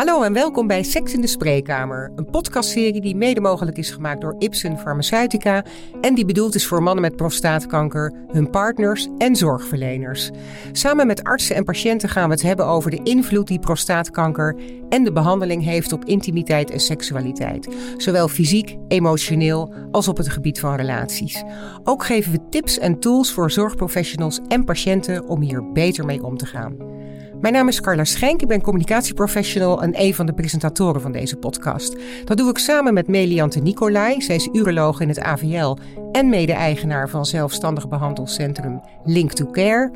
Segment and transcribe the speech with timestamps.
[0.00, 4.20] Hallo en welkom bij Seks in de Spreekkamer, een podcastserie die mede mogelijk is gemaakt
[4.20, 5.64] door Ipsen Pharmaceutica
[6.00, 10.30] en die bedoeld is voor mannen met prostaatkanker, hun partners en zorgverleners.
[10.72, 14.56] Samen met artsen en patiënten gaan we het hebben over de invloed die prostaatkanker
[14.88, 20.60] en de behandeling heeft op intimiteit en seksualiteit, zowel fysiek, emotioneel als op het gebied
[20.60, 21.42] van relaties.
[21.84, 26.36] Ook geven we tips en tools voor zorgprofessionals en patiënten om hier beter mee om
[26.36, 26.99] te gaan.
[27.40, 31.36] Mijn naam is Carla Schenk, ik ben communicatieprofessional en een van de presentatoren van deze
[31.36, 31.96] podcast.
[32.24, 35.76] Dat doe ik samen met Meliante Nicolai, zij is uroloog in het AVL
[36.12, 39.92] en mede-eigenaar van zelfstandig behandelcentrum Link to Care.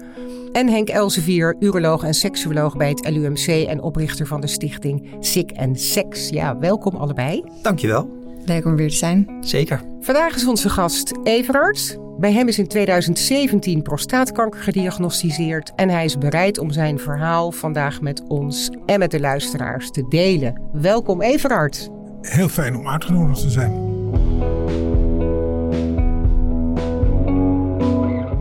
[0.52, 5.52] En Henk Elsevier, uroloog en seksuoloog bij het LUMC en oprichter van de stichting Sick
[5.56, 6.28] and Sex.
[6.28, 7.44] Ja, welkom allebei.
[7.62, 8.23] Dankjewel.
[8.44, 9.36] Leuk om weer te zijn.
[9.40, 9.80] Zeker.
[10.00, 11.98] Vandaag is onze gast Everard.
[12.18, 18.00] Bij hem is in 2017 prostaatkanker gediagnosticeerd en hij is bereid om zijn verhaal vandaag
[18.00, 20.60] met ons en met de luisteraars te delen.
[20.72, 21.90] Welkom Everard.
[22.20, 23.92] Heel fijn om uitgenodigd te zijn.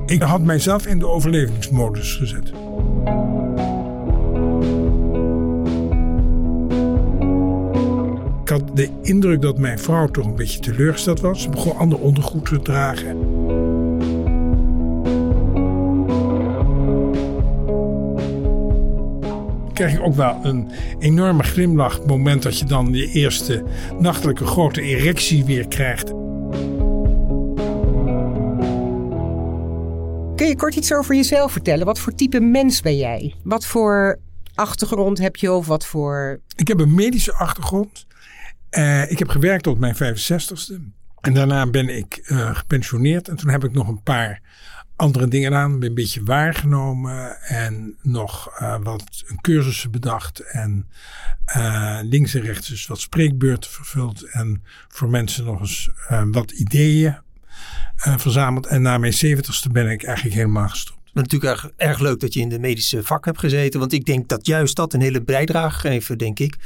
[0.05, 2.51] Ik had mijzelf in de overlevingsmodus gezet.
[8.73, 11.41] De indruk dat mijn vrouw toch een beetje teleurgesteld was.
[11.41, 13.17] Ze begon ander ondergoed te dragen.
[19.73, 21.97] krijg je ook wel een enorme glimlach.
[21.97, 23.63] Het moment dat je dan je eerste
[23.99, 26.07] nachtelijke grote erectie weer krijgt.
[30.35, 31.85] Kun je kort iets over jezelf vertellen?
[31.85, 33.35] Wat voor type mens ben jij?
[33.43, 34.19] Wat voor
[34.55, 36.39] achtergrond heb je of wat voor...
[36.55, 38.05] Ik heb een medische achtergrond.
[38.77, 40.73] Uh, ik heb gewerkt tot mijn 65ste.
[41.21, 43.27] En daarna ben ik uh, gepensioneerd.
[43.27, 44.41] En toen heb ik nog een paar
[44.95, 45.79] andere dingen aan.
[45.79, 47.41] Ben een beetje waargenomen.
[47.41, 50.39] En nog uh, wat cursussen bedacht.
[50.39, 50.87] En
[52.01, 54.23] links en rechts dus wat spreekbeurten vervuld.
[54.23, 55.89] En voor mensen nog eens
[56.31, 57.17] wat ideeën
[57.95, 58.65] verzameld.
[58.65, 60.99] En na mijn 70ste ben ik eigenlijk helemaal gestopt.
[61.13, 63.79] Natuurlijk erg, erg leuk dat je in de medische vak hebt gezeten.
[63.79, 66.57] Want ik denk dat juist dat een hele bijdrage geeft, denk ik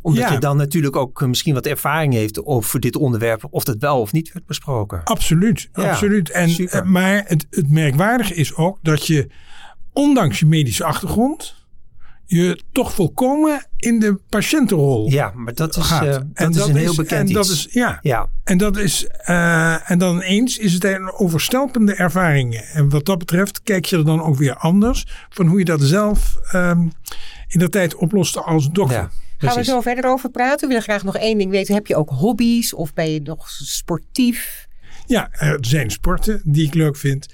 [0.00, 3.76] omdat je dan natuurlijk ook eh, misschien wat ervaring heeft over dit onderwerp, of dat
[3.78, 5.04] wel of niet werd besproken.
[5.04, 6.30] Absoluut, absoluut.
[6.30, 9.28] En, eh, maar het, het merkwaardige is ook dat je,
[9.92, 11.56] ondanks je medische achtergrond,
[12.28, 16.68] je toch volkomen in de patiëntenrol Ja, maar dat is, uh, dat en is dat
[16.68, 17.98] een heel bekend en Dat is, ja.
[18.02, 18.28] ja.
[18.44, 22.64] En dat is, uh, en dan ineens is het een overstelpende ervaringen.
[22.64, 25.80] En wat dat betreft kijk je er dan ook weer anders van hoe je dat
[25.82, 26.92] zelf um,
[27.48, 28.96] in de tijd oploste als dokter.
[28.96, 29.10] Ja.
[29.38, 30.60] Gaan we zo verder over praten?
[30.60, 31.74] We willen graag nog één ding weten.
[31.74, 34.66] Heb je ook hobby's of ben je nog sportief?
[35.06, 37.26] Ja, er zijn sporten die ik leuk vind.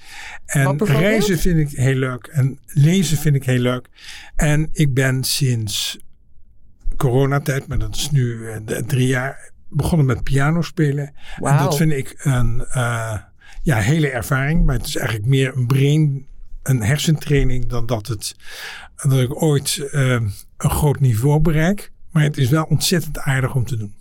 [0.45, 2.27] En reizen vind ik heel leuk.
[2.27, 3.89] En lezen vind ik heel leuk.
[4.35, 5.99] En ik ben sinds
[6.97, 11.13] coronatijd, maar dat is nu uh, drie jaar, begonnen met piano spelen.
[11.37, 11.49] Wow.
[11.49, 13.17] En dat vind ik een uh,
[13.63, 14.65] ja, hele ervaring.
[14.65, 16.27] Maar het is eigenlijk meer een brain,
[16.63, 18.35] een hersentraining dan dat, het,
[18.95, 21.91] dat ik ooit uh, een groot niveau bereik.
[22.15, 23.95] Maar het is wel ontzettend aardig om te doen.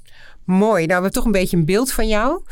[0.45, 0.75] Mooi.
[0.75, 2.43] Nou, we hebben toch een beetje een beeld van jou.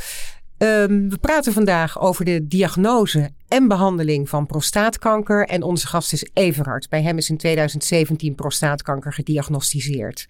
[0.58, 5.46] Um, we praten vandaag over de diagnose en behandeling van prostaatkanker.
[5.46, 6.88] En onze gast is Everhard.
[6.88, 10.28] Bij hem is in 2017 prostaatkanker gediagnosticeerd.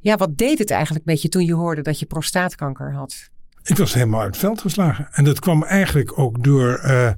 [0.00, 3.30] Ja, wat deed het eigenlijk met je toen je hoorde dat je prostaatkanker had?
[3.62, 5.08] Ik was helemaal uit het veld geslagen.
[5.12, 7.10] En dat kwam eigenlijk ook door uh,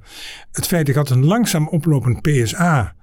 [0.53, 2.95] het feit dat ik had een langzaam oplopend PSA.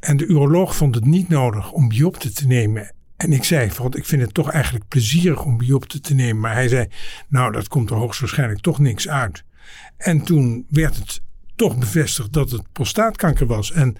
[0.00, 3.96] En de uroloog vond het niet nodig om biopte te nemen en ik zei, want
[3.96, 6.40] ik vind het toch eigenlijk plezierig om biopte te nemen.
[6.40, 6.86] Maar hij zei,
[7.28, 9.44] nou dat komt er hoogstwaarschijnlijk toch niks uit.
[9.96, 11.20] En toen werd het
[11.56, 13.72] toch bevestigd dat het prostaatkanker was.
[13.72, 13.96] En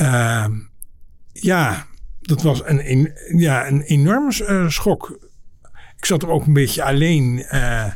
[0.00, 0.46] uh,
[1.32, 1.86] ja,
[2.20, 5.18] dat was een, een, ja, een enorme uh, schok.
[5.96, 7.86] Ik zat er ook een beetje alleen uh,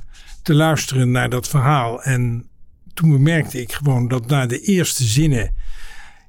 [0.43, 2.03] te luisteren naar dat verhaal.
[2.03, 2.49] En
[2.95, 5.55] toen bemerkte ik gewoon dat na de eerste zinnen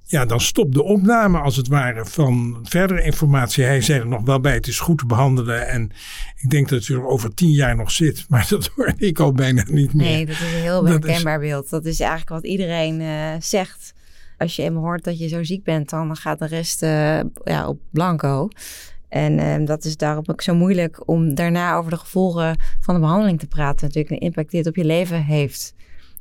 [0.08, 3.64] ja, dan stopt de opname als het ware van verdere informatie.
[3.64, 5.68] Hij zei er nog wel bij, het is goed te behandelen.
[5.68, 5.92] En
[6.42, 8.26] ik denk dat het er over tien jaar nog zit.
[8.30, 10.08] Maar dat hoor ik al bijna niet meer.
[10.08, 11.70] Nee, dat is een heel herkenbaar beeld.
[11.70, 13.94] Dat is eigenlijk wat iedereen uh, zegt.
[14.38, 17.68] Als je eenmaal hoort dat je zo ziek bent, dan gaat de rest uh, ja,
[17.68, 18.50] op blanco.
[19.10, 23.02] En uh, dat is daarom ook zo moeilijk om daarna over de gevolgen van de
[23.02, 23.88] behandeling te praten.
[23.88, 25.74] Natuurlijk een impact die het op je leven heeft.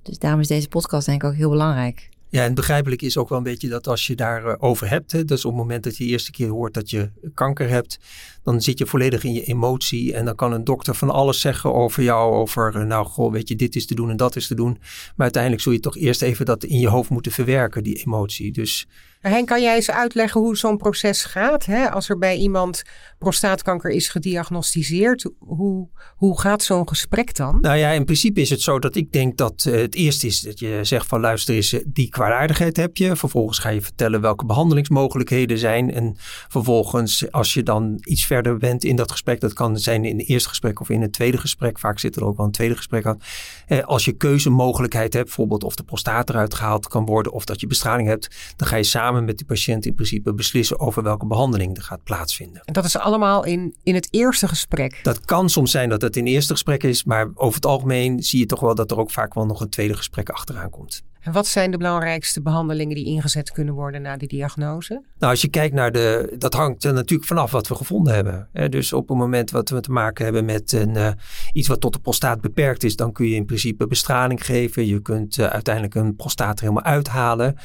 [0.03, 2.09] Dus daarom is deze podcast denk ik ook heel belangrijk.
[2.35, 5.25] Ja, en begrijpelijk is ook wel een beetje dat als je daarover over hebt, hè,
[5.25, 7.99] dus op het moment dat je de eerste keer hoort dat je kanker hebt,
[8.45, 11.75] dan zit je volledig in je emotie en dan kan een dokter van alles zeggen
[11.75, 14.47] over jou, over eh, nou goh, weet je, dit is te doen en dat is
[14.47, 14.79] te doen.
[14.81, 18.53] Maar uiteindelijk zul je toch eerst even dat in je hoofd moeten verwerken, die emotie.
[18.53, 18.87] Dus
[19.31, 21.67] Henk, kan jij eens uitleggen hoe zo'n proces gaat?
[21.67, 21.91] Hè?
[21.91, 22.83] Als er bij iemand
[23.19, 27.59] prostaatkanker is gediagnosticeerd, hoe, hoe gaat zo'n gesprek dan?
[27.61, 30.41] Nou ja, in principe is het zo dat ik denk dat uh, het eerst is
[30.41, 33.17] dat je zegt van luister eens, die kwaadaardigheid heb je.
[33.17, 35.93] Vervolgens ga je vertellen welke behandelingsmogelijkheden zijn.
[35.93, 36.17] En
[36.49, 40.29] vervolgens, als je dan iets verder bent in dat gesprek, dat kan zijn in het
[40.29, 41.79] eerste gesprek of in het tweede gesprek.
[41.79, 43.21] Vaak zit er ook wel een tweede gesprek aan.
[43.67, 47.61] Eh, als je keuzemogelijkheid hebt, bijvoorbeeld of de prostaat eruit gehaald kan worden of dat
[47.61, 51.27] je bestraling hebt, dan ga je samen met die patiënt in principe beslissen over welke
[51.27, 52.63] behandeling er gaat plaatsvinden.
[52.65, 55.01] En dat is allemaal in, in het eerste gesprek?
[55.03, 58.23] Dat kan soms zijn dat het in het eerste gesprek is, maar over het algemeen
[58.23, 61.03] zie je toch wel dat er ook vaak wel nog een tweede gesprek achteraan komt.
[61.25, 65.03] En wat zijn de belangrijkste behandelingen die ingezet kunnen worden na die diagnose?
[65.19, 66.35] Nou, als je kijkt naar de.
[66.39, 68.49] Dat hangt er natuurlijk vanaf wat we gevonden hebben.
[68.71, 71.09] Dus op het moment dat we te maken hebben met een, uh,
[71.53, 74.87] iets wat tot de prostaat beperkt is, dan kun je in principe bestraling geven.
[74.87, 77.57] Je kunt uh, uiteindelijk een prostaat er helemaal uithalen.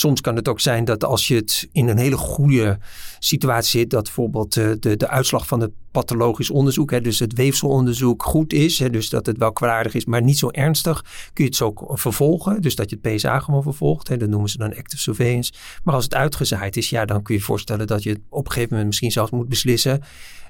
[0.00, 2.78] Soms kan het ook zijn dat als je het in een hele goede
[3.18, 7.32] situatie zit, dat bijvoorbeeld uh, de, de uitslag van het pathologisch onderzoek, hè, dus het
[7.32, 8.78] weefselonderzoek, goed is.
[8.78, 11.04] Hè, dus dat het wel kwaadaardig is, maar niet zo ernstig.
[11.32, 12.62] Kun je het zo vervolgen.
[12.62, 14.08] Dus dat je het PSA gewoon vervolgt.
[14.08, 15.52] Hè, dat noemen ze dan active surveillance.
[15.84, 18.52] Maar als het uitgezaaid is, ja, dan kun je je voorstellen dat je op een
[18.52, 20.02] gegeven moment misschien zelfs moet beslissen.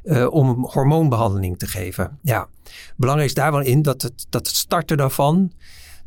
[0.05, 2.19] Uh, om een hormoonbehandeling te geven.
[2.23, 2.49] Ja,
[2.97, 5.53] belangrijk is daar wel in dat het, dat het starten daarvan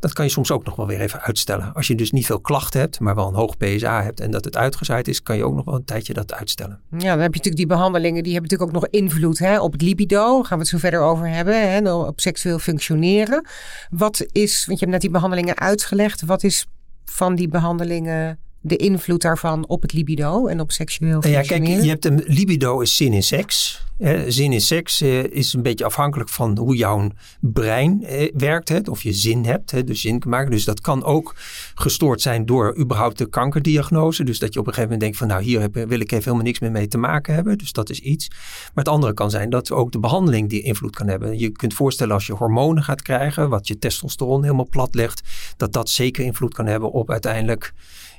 [0.04, 1.74] dat kan je soms ook nog wel weer even uitstellen.
[1.74, 4.44] Als je dus niet veel klachten hebt, maar wel een hoog PSA hebt en dat
[4.44, 6.80] het uitgezaaid is, kan je ook nog wel een tijdje dat uitstellen.
[6.90, 9.72] Ja, dan heb je natuurlijk die behandelingen, die hebben natuurlijk ook nog invloed hè, op
[9.72, 10.42] het libido.
[10.42, 13.46] Gaan we het zo verder over hebben, hè, op seksueel functioneren.
[13.90, 16.66] Wat is, want je hebt net die behandelingen uitgelegd, wat is
[17.04, 21.66] van die behandelingen de invloed daarvan op het libido en op seksueel functioneren?
[21.66, 23.82] Ja, kijk, je hebt een libido is zin in seks.
[24.26, 27.08] Zin in seks eh, is een beetje afhankelijk van hoe jouw
[27.40, 28.88] brein eh, werkt.
[28.88, 30.50] Of je zin hebt, dus zin kan maken.
[30.50, 31.34] Dus dat kan ook
[31.74, 34.24] gestoord zijn door überhaupt de kankerdiagnose.
[34.24, 36.24] Dus dat je op een gegeven moment denkt van nou hier heb, wil ik even
[36.24, 37.58] helemaal niks meer mee te maken hebben.
[37.58, 38.28] Dus dat is iets.
[38.28, 41.38] Maar het andere kan zijn dat ook de behandeling die invloed kan hebben.
[41.38, 45.22] Je kunt voorstellen als je hormonen gaat krijgen, wat je testosteron helemaal plat legt.
[45.56, 47.72] Dat dat zeker invloed kan hebben op uiteindelijk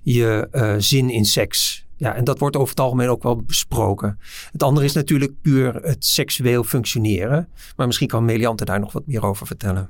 [0.06, 1.86] je uh, zin in seks.
[1.98, 4.20] Ja, en dat wordt over het algemeen ook wel besproken.
[4.52, 7.48] Het andere is natuurlijk puur het seksueel functioneren.
[7.76, 9.90] Maar misschien kan Meliante daar nog wat meer over vertellen.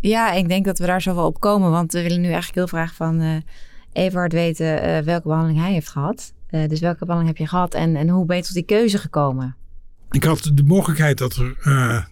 [0.00, 1.70] Ja, ik denk dat we daar zo wel op komen.
[1.70, 3.36] Want we willen nu eigenlijk heel graag van uh,
[3.92, 6.32] Everhard weten uh, welke behandeling hij heeft gehad.
[6.50, 8.98] Uh, dus welke behandeling heb je gehad en, en hoe ben je tot die keuze
[8.98, 9.56] gekomen?
[10.10, 12.08] Ik had de mogelijkheid dat er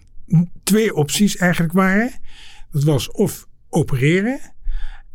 [0.63, 2.11] twee opties eigenlijk waren.
[2.71, 4.39] Dat was of opereren.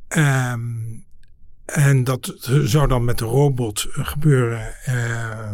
[0.08, 1.04] Um,
[1.64, 2.34] en dat
[2.64, 5.52] zou dan met de robot gebeuren uh,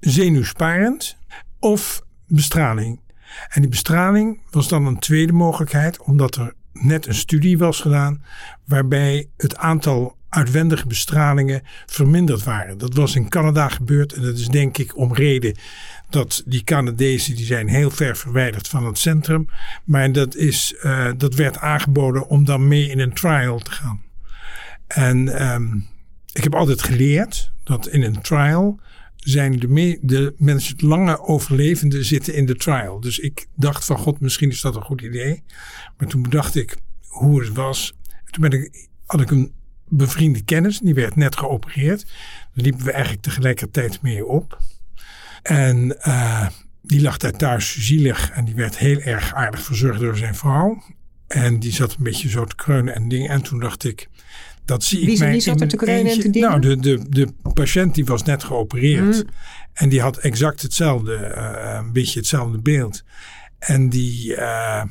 [0.00, 1.16] zenuwsparend
[1.58, 3.00] of bestraling.
[3.48, 8.24] En die bestraling was dan een tweede mogelijkheid, omdat er net een studie was gedaan
[8.64, 12.78] waarbij het aantal uitwendige bestralingen verminderd waren.
[12.78, 15.56] Dat was in Canada gebeurd en dat is denk ik om reden
[16.10, 19.48] dat die Canadezen die zijn heel ver verwijderd van het centrum.
[19.84, 24.05] Maar dat, is, uh, dat werd aangeboden om dan mee in een trial te gaan.
[24.86, 25.86] En um,
[26.32, 28.80] ik heb altijd geleerd dat in een trial
[29.16, 33.00] zijn de, me de mensen het lange overlevenden zitten in de trial.
[33.00, 35.42] Dus ik dacht van god, misschien is dat een goed idee.
[35.96, 37.94] Maar toen bedacht ik hoe het was.
[38.30, 39.52] Toen ben ik, had ik een
[39.88, 42.04] bevriende kennis, die werd net geopereerd.
[42.04, 44.58] Daar liepen we eigenlijk tegelijkertijd mee op.
[45.42, 46.46] En uh,
[46.82, 50.82] die lag daar thuis zielig en die werd heel erg aardig verzorgd door zijn vrouw.
[51.26, 53.30] En die zat een beetje zo te kreunen en dingen.
[53.30, 54.08] En toen dacht ik,
[54.66, 56.38] dat zie wie, ik mij wie zat er te kreunen en te?
[56.38, 59.24] Nou, de, de, de patiënt die was net geopereerd.
[59.24, 59.30] Mm.
[59.72, 63.04] En die had exact hetzelfde, uh, een beetje hetzelfde beeld.
[63.58, 64.82] En die, uh,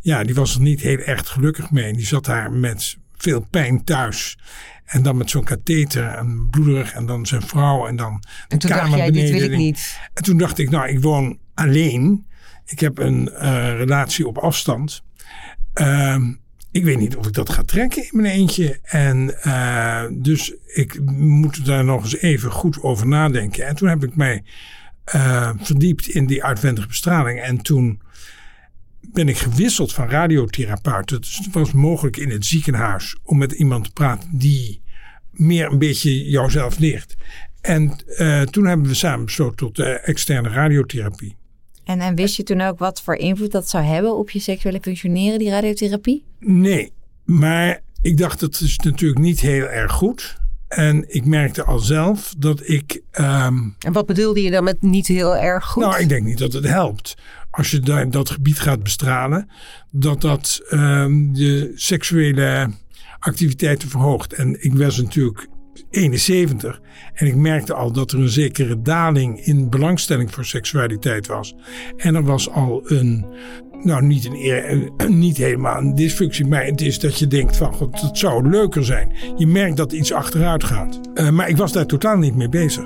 [0.00, 1.84] ja, die was er niet heel erg gelukkig mee.
[1.84, 4.38] En die zat daar met veel pijn thuis.
[4.84, 6.92] En dan met zo'n katheter en bloederig.
[6.92, 7.86] En dan zijn vrouw.
[7.86, 9.32] En dan de en toen kamer dacht jij, beneden.
[9.32, 9.98] dit wil ik niet.
[10.14, 12.26] En toen dacht ik, nou, ik woon alleen.
[12.66, 15.02] Ik heb een uh, relatie op afstand.
[15.74, 16.16] Uh,
[16.74, 18.78] ik weet niet of ik dat ga trekken in mijn eentje.
[18.82, 23.66] En uh, dus ik moet daar nog eens even goed over nadenken.
[23.66, 24.44] En toen heb ik mij
[25.14, 27.40] uh, verdiept in die uitwendige bestraling.
[27.40, 28.02] En toen
[29.00, 31.10] ben ik gewisseld van radiotherapeut.
[31.10, 34.82] Het was mogelijk in het ziekenhuis om met iemand te praten die
[35.30, 37.16] meer een beetje jouzelf leert.
[37.60, 41.36] En uh, toen hebben we samen besloten tot externe radiotherapie.
[41.84, 44.78] En, en wist je toen ook wat voor invloed dat zou hebben op je seksuele
[44.80, 46.24] functioneren, die radiotherapie?
[46.38, 46.92] Nee,
[47.24, 50.42] maar ik dacht dat is natuurlijk niet heel erg goed.
[50.68, 53.02] En ik merkte al zelf dat ik.
[53.20, 55.82] Um, en wat bedoelde je dan met niet heel erg goed?
[55.82, 57.14] Nou, ik denk niet dat het helpt.
[57.50, 59.50] Als je daar dat gebied gaat bestralen,
[59.90, 62.70] dat dat um, de seksuele
[63.18, 64.32] activiteiten verhoogt.
[64.32, 65.48] En ik was natuurlijk
[65.90, 66.80] 71.
[67.14, 71.54] En ik merkte al dat er een zekere daling in belangstelling voor seksualiteit was.
[71.96, 73.26] En er was al een,
[73.82, 74.92] nou niet, een,
[75.26, 78.84] niet helemaal een dysfunctie, maar het is dat je denkt van god, het zou leuker
[78.84, 79.12] zijn.
[79.36, 81.00] Je merkt dat iets achteruit gaat.
[81.14, 82.84] Uh, maar ik was daar totaal niet mee bezig.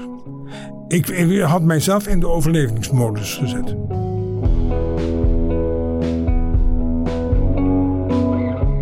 [0.89, 3.75] Ik, ik had mijzelf in de overlevingsmodus gezet.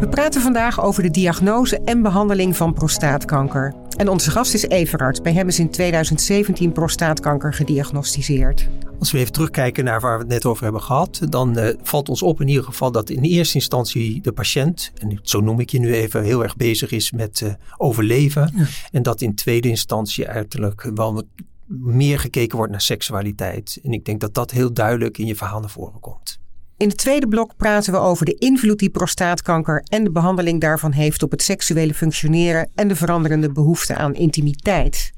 [0.01, 3.75] We praten vandaag over de diagnose en behandeling van prostaatkanker.
[3.97, 5.23] En onze gast is Everard.
[5.23, 8.69] Bij hem is in 2017 prostaatkanker gediagnosticeerd.
[8.99, 12.09] Als we even terugkijken naar waar we het net over hebben gehad, dan uh, valt
[12.09, 15.71] ons op in ieder geval dat in eerste instantie de patiënt, en zo noem ik
[15.71, 18.53] je nu even, heel erg bezig is met uh, overleven.
[18.57, 18.65] Ja.
[18.91, 21.23] En dat in tweede instantie uiterlijk wel
[21.67, 23.81] meer gekeken wordt naar seksualiteit.
[23.83, 26.39] En ik denk dat dat heel duidelijk in je verhaal naar voren komt.
[26.79, 30.93] In het tweede blok praten we over de invloed die prostaatkanker en de behandeling daarvan
[30.93, 35.13] heeft op het seksuele functioneren en de veranderende behoefte aan intimiteit.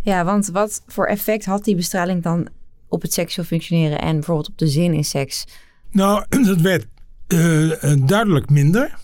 [0.00, 2.48] Ja, want wat voor effect had die bestraling dan
[2.88, 5.44] op het seksueel functioneren en bijvoorbeeld op de zin in seks?
[5.90, 6.86] Nou, dat werd
[7.28, 8.98] uh, duidelijk minder.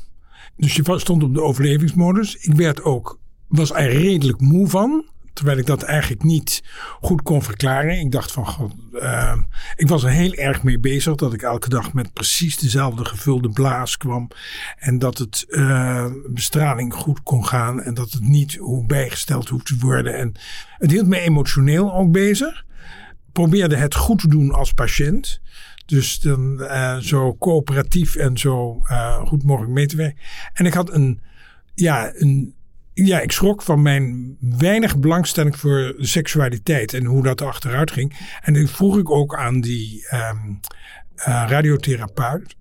[0.56, 2.36] Dus je stond op de overlevingsmodus.
[2.36, 5.04] Ik werd ook, was er redelijk moe van.
[5.38, 6.62] Terwijl ik dat eigenlijk niet
[7.00, 7.98] goed kon verklaren.
[7.98, 9.36] Ik dacht van, god, uh,
[9.76, 13.48] ik was er heel erg mee bezig dat ik elke dag met precies dezelfde gevulde
[13.48, 14.28] blaas kwam.
[14.76, 19.66] En dat het uh, bestraling goed kon gaan en dat het niet hoe bijgesteld hoeft
[19.66, 20.14] te worden.
[20.14, 20.34] En
[20.78, 22.64] het hield me emotioneel ook bezig.
[23.32, 25.40] Probeerde het goed te doen als patiënt.
[25.86, 28.80] Dus dan uh, zo coöperatief en zo
[29.24, 30.22] goed mogelijk mee te werken.
[30.52, 31.20] En ik had een,
[31.74, 32.56] ja, een
[33.06, 38.18] ja, ik schrok van mijn weinig belangstelling voor seksualiteit en hoe dat achteruit ging.
[38.42, 40.60] En toen vroeg ik ook aan die um,
[41.16, 42.56] uh, radiotherapeut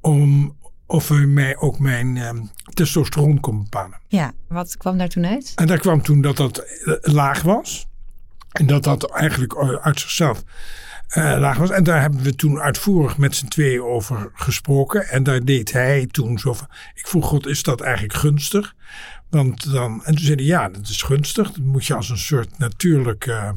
[0.00, 3.98] om of hij mij ook mijn um, testosteron kon bepalen.
[4.08, 5.52] Ja, wat kwam daar toen uit?
[5.54, 7.86] En daar kwam toen dat dat uh, laag was.
[8.52, 10.44] En dat dat eigenlijk uh, uit zichzelf
[11.16, 11.70] uh, laag was.
[11.70, 15.08] En daar hebben we toen uitvoerig met z'n tweeën over gesproken.
[15.08, 16.68] En daar deed hij toen zo van.
[16.94, 18.74] Ik vroeg God, is dat eigenlijk gunstig?
[19.32, 21.52] Want dan, en toen zei hij, ja, dat is gunstig.
[21.52, 23.54] Dat moet je als een soort natuurlijke...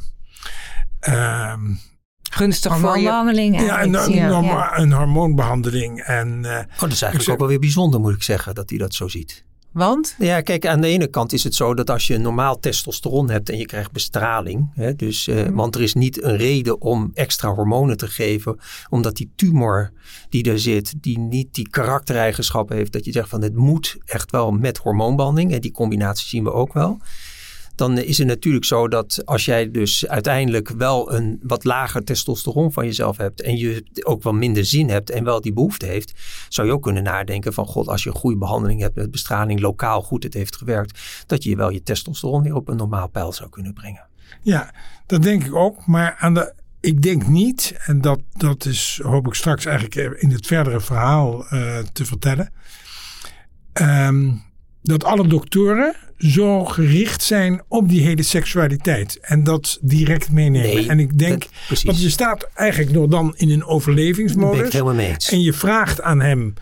[1.10, 1.53] Uh,
[2.32, 3.62] Gunstig hormoonbehandeling.
[3.62, 4.77] Ja, een, een, ja.
[4.77, 6.00] een, hormoonbehandeling.
[6.01, 8.79] En, uh, oh, dat is eigenlijk ook wel weer bijzonder, moet ik zeggen, dat hij
[8.79, 9.45] dat zo ziet.
[9.75, 10.15] Want?
[10.17, 13.50] Ja, kijk, aan de ene kant is het zo dat als je normaal testosteron hebt
[13.50, 17.53] en je krijgt bestraling, hè, dus, uh, want er is niet een reden om extra
[17.53, 19.91] hormonen te geven, omdat die tumor
[20.29, 24.32] die er zit, die niet die karaktereigenschappen heeft, dat je zegt van het moet echt
[24.32, 27.00] wel met hormoonbehandeling, en die combinatie zien we ook wel
[27.75, 32.72] dan is het natuurlijk zo dat als jij dus uiteindelijk wel een wat lager testosteron
[32.72, 36.13] van jezelf hebt en je ook wel minder zin hebt en wel die behoefte heeft,
[36.50, 39.60] zou je ook kunnen nadenken van god, als je een goede behandeling hebt met bestraling,
[39.60, 43.34] lokaal goed het heeft gewerkt, dat je wel je testosteron weer op een normaal peil
[43.34, 44.08] zou kunnen brengen.
[44.41, 44.74] Ja,
[45.05, 45.86] dat denk ik ook.
[45.86, 50.32] Maar aan de, ik denk niet, en dat, dat is hoop ik straks eigenlijk in
[50.32, 52.51] het verdere verhaal uh, te vertellen.
[53.82, 54.45] Um,
[54.86, 59.18] dat alle doktoren zo gericht zijn op die hele seksualiteit.
[59.22, 60.75] En dat direct meenemen.
[60.75, 65.30] Nee, en ik denk, dat, want je staat eigenlijk nog dan in een overlevingsmodus.
[65.30, 66.54] En je vraagt aan hem,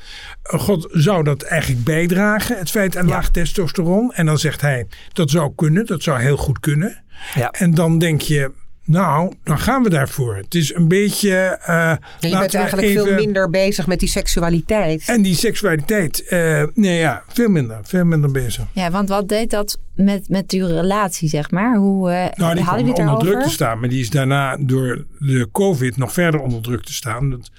[0.43, 2.57] God, zou dat eigenlijk bijdragen?
[2.57, 3.13] Het feit aan ja.
[3.13, 4.13] laag testosteron.
[4.13, 7.03] En dan zegt hij, dat zou kunnen, dat zou heel goed kunnen.
[7.35, 7.51] Ja.
[7.51, 8.51] En dan denk je,
[8.85, 10.35] nou, dan gaan we daarvoor.
[10.35, 11.59] Het is een beetje.
[11.61, 13.05] Uh, ja, je bent eigenlijk even...
[13.05, 15.03] veel minder bezig met die seksualiteit.
[15.05, 17.79] En die seksualiteit, uh, nee ja, veel minder.
[17.83, 18.65] Veel minder bezig.
[18.71, 21.75] Ja, want wat deed dat met, met uw relatie, zeg maar?
[21.75, 23.79] Hoe uh, nou, die kwam onder druk te staan.
[23.79, 27.29] Maar die is daarna door de COVID nog verder onder druk te staan.
[27.29, 27.51] Dat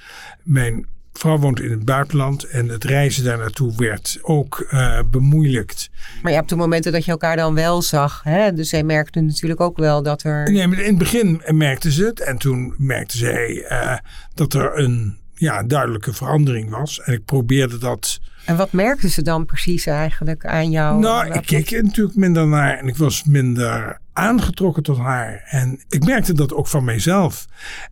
[0.43, 0.87] mijn
[1.19, 5.91] vrouw woont in het buitenland en het reizen daar naartoe werd ook uh, bemoeilijkt.
[6.23, 8.23] Maar je hebt de momenten dat je elkaar dan wel zag.
[8.23, 8.53] Hè?
[8.53, 10.53] Dus zij merkte natuurlijk ook wel dat er.
[10.53, 12.21] Nee, maar in het begin merkte ze het.
[12.21, 13.99] En toen merkte zij uh,
[14.35, 17.01] dat er een ja, duidelijke verandering was.
[17.01, 18.21] En ik probeerde dat.
[18.45, 21.01] En wat merkte ze dan precies eigenlijk aan jou?
[21.01, 25.43] Nou, ik keek er natuurlijk minder naar en ik was minder aangetrokken tot haar.
[25.45, 27.47] En ik merkte dat ook van mijzelf.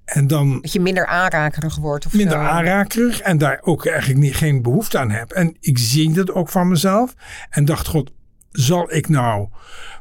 [0.05, 2.45] En dan, dat je minder aanrakerig wordt of Minder zo.
[2.45, 5.31] aanrakerig en daar ook eigenlijk niet, geen behoefte aan heb.
[5.31, 7.15] En ik zie dat ook van mezelf.
[7.51, 8.13] En dacht, god,
[8.51, 9.49] zal ik nou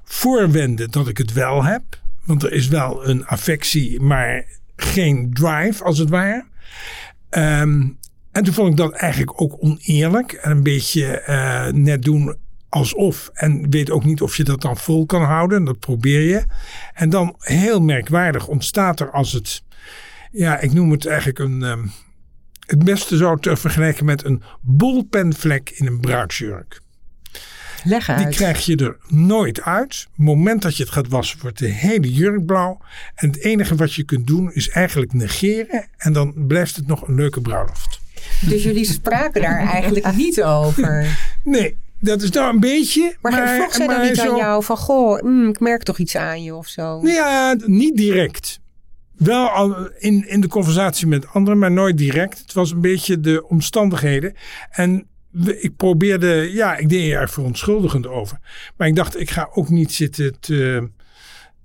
[0.03, 1.83] voorwenden dat ik het wel heb?
[2.25, 6.45] Want er is wel een affectie, maar geen drive als het ware.
[7.29, 7.99] Um,
[8.31, 10.33] en toen vond ik dat eigenlijk ook oneerlijk.
[10.33, 12.35] En een beetje uh, net doen
[12.71, 13.29] alsof.
[13.33, 15.63] En weet ook niet of je dat dan vol kan houden.
[15.63, 16.43] Dat probeer je.
[16.93, 19.63] En dan heel merkwaardig ontstaat er als het.
[20.31, 21.61] Ja, ik noem het eigenlijk een.
[21.61, 21.91] Um,
[22.65, 26.81] het beste zou te vergelijken met een bolpenvlek in een bruidsjurk.
[27.83, 28.17] Leg uit.
[28.17, 30.07] Die krijg je er nooit uit.
[30.11, 32.81] Het moment dat je het gaat wassen, wordt de hele jurk blauw.
[33.15, 35.87] En het enige wat je kunt doen is eigenlijk negeren.
[35.97, 37.99] En dan blijft het nog een leuke bruiloft.
[38.41, 41.17] Dus jullie spraken daar eigenlijk niet over?
[41.43, 43.15] Nee, dat is nou een beetje.
[43.21, 45.97] Maar, maar vroeg zij dan niet zo, aan jou van, goh, mm, ik merk toch
[45.97, 46.99] iets aan je of zo?
[47.03, 48.59] Ja, niet direct.
[49.15, 52.39] Wel al in, in de conversatie met anderen, maar nooit direct.
[52.39, 54.33] Het was een beetje de omstandigheden.
[54.69, 55.07] En
[55.45, 58.39] ik probeerde, ja, ik deed er verontschuldigend over.
[58.77, 60.89] Maar ik dacht, ik ga ook niet zitten te,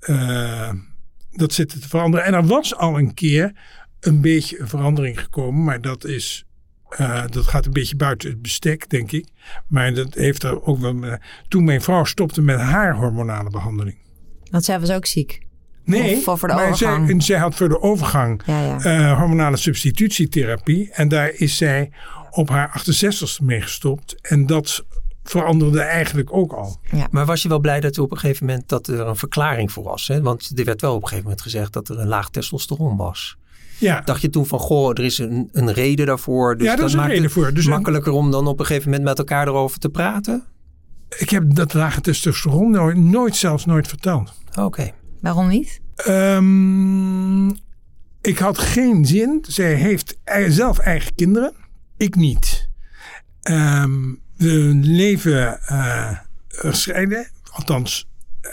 [0.00, 0.70] uh,
[1.30, 2.26] dat zitten te veranderen.
[2.26, 3.52] En er was al een keer
[4.00, 6.45] een beetje een verandering gekomen, maar dat is.
[7.00, 9.28] Uh, dat gaat een beetje buiten het bestek, denk ik.
[9.66, 11.18] Maar dat heeft er ook wel.
[11.48, 13.96] Toen mijn vrouw stopte met haar hormonale behandeling.
[14.50, 15.46] Want zij was ook ziek.
[15.84, 19.10] Nee, of, voor de maar zij, zij, had voor de overgang ja, ja.
[19.10, 20.90] Uh, hormonale substitutietherapie.
[20.92, 21.90] En daar is zij
[22.30, 24.20] op haar 68ste mee gestopt.
[24.20, 24.84] En dat
[25.22, 26.80] veranderde eigenlijk ook al.
[26.90, 27.08] Ja.
[27.10, 29.72] Maar was je wel blij dat er op een gegeven moment dat er een verklaring
[29.72, 30.08] voor was?
[30.08, 30.22] Hè?
[30.22, 33.36] Want er werd wel op een gegeven moment gezegd dat er een laag testosteron was.
[33.78, 34.00] Ja.
[34.00, 36.56] Dacht je toen van, goh, er is een, een reden daarvoor.
[36.56, 37.52] Dus ja, dat is een reden voor.
[37.54, 40.45] Dus makkelijker om dan op een gegeven moment met elkaar erover te praten?
[41.18, 44.33] Ik heb dat lage testosteron nooit, nooit zelfs nooit verteld.
[44.59, 44.90] Oké.
[45.21, 45.80] Waarom niet?
[46.09, 47.49] Um,
[48.21, 49.45] ik had geen zin.
[49.49, 50.18] Zij heeft
[50.49, 51.52] zelf eigen kinderen.
[51.97, 52.68] Ik niet.
[53.50, 56.18] Um, we leven uh,
[56.49, 57.28] gescheiden.
[57.50, 58.09] Althans,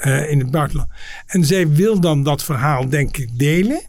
[0.05, 0.89] uh, in het buitenland.
[1.25, 3.81] En zij wil dan dat verhaal, denk ik, delen.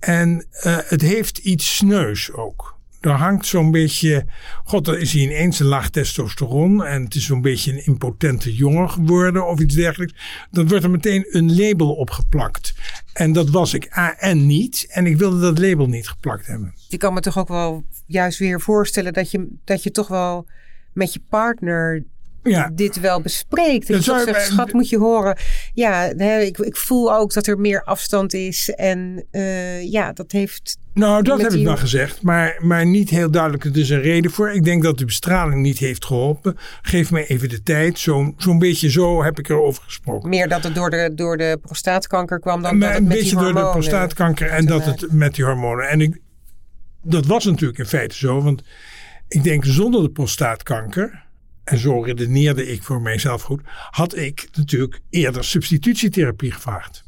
[0.00, 4.24] En uh, het heeft iets sneus ook er hangt zo'n beetje.
[4.64, 6.84] God, dan is hij ineens een laag testosteron.
[6.84, 10.46] En het is zo'n beetje een impotente jongen geworden of iets dergelijks.
[10.50, 12.74] Dan wordt er meteen een label opgeplakt.
[13.12, 13.84] En dat was ik
[14.18, 14.86] en niet.
[14.88, 16.74] En ik wilde dat label niet geplakt hebben.
[16.88, 20.46] Je kan me toch ook wel juist weer voorstellen dat je, dat je toch wel
[20.92, 22.04] met je partner
[22.42, 22.70] ja.
[22.74, 23.88] dit wel bespreekt.
[23.88, 25.36] Dat je zegt, schat, moet je horen.
[25.74, 26.04] Ja,
[26.38, 28.70] ik, ik voel ook dat er meer afstand is.
[28.70, 30.78] En uh, ja, dat heeft...
[30.94, 32.22] Nou, dat heb ik wel gezegd.
[32.22, 33.64] Maar, maar niet heel duidelijk.
[33.64, 34.50] Er is een reden voor.
[34.50, 36.56] Ik denk dat de bestraling niet heeft geholpen.
[36.82, 37.98] Geef mij even de tijd.
[37.98, 40.28] Zo'n zo'n beetje zo heb ik erover gesproken.
[40.28, 43.36] Meer dat het door de, door de prostaatkanker kwam dan maar dat het een beetje
[43.36, 45.88] door de prostaatkanker en dat het met die hormonen.
[45.88, 46.20] En ik,
[47.02, 48.42] dat was natuurlijk in feite zo.
[48.42, 48.62] Want
[49.28, 51.28] ik denk zonder de prostaatkanker
[51.70, 57.04] en zo redeneerde ik voor mijzelf goed, had ik natuurlijk eerder substitutietherapie gevraagd.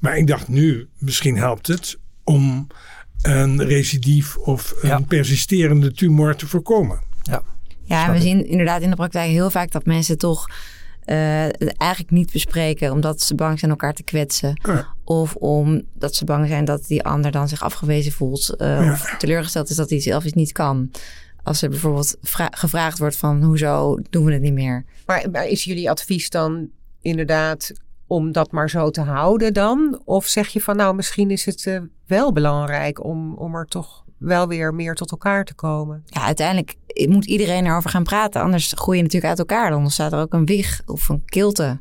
[0.00, 2.66] Maar ik dacht nu, misschien helpt het om
[3.22, 7.00] een recidief of een persisterende tumor te voorkomen.
[7.22, 7.42] Ja,
[7.82, 10.48] ja we zien inderdaad in de praktijk heel vaak dat mensen toch
[11.06, 11.42] uh,
[11.78, 14.60] eigenlijk niet bespreken omdat ze bang zijn elkaar te kwetsen.
[15.04, 18.54] Of omdat ze bang zijn dat die ander dan zich afgewezen voelt.
[18.58, 20.90] Uh, Of teleurgesteld is dat hij zelf iets niet kan.
[21.42, 22.16] Als er bijvoorbeeld
[22.50, 24.84] gevraagd wordt van hoezo doen we het niet meer.
[25.06, 26.68] Maar, maar is jullie advies dan
[27.00, 27.72] inderdaad
[28.06, 30.02] om dat maar zo te houden dan?
[30.04, 34.04] Of zeg je van nou misschien is het uh, wel belangrijk om, om er toch
[34.18, 36.02] wel weer meer tot elkaar te komen?
[36.06, 36.74] Ja, uiteindelijk
[37.08, 38.42] moet iedereen erover gaan praten.
[38.42, 39.70] Anders groei je natuurlijk uit elkaar.
[39.70, 41.80] Dan staat er ook een wig of een kilte.